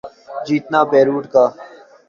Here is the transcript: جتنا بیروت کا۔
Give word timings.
جتنا 0.47 0.79
بیروت 0.91 1.25
کا۔ 1.33 1.45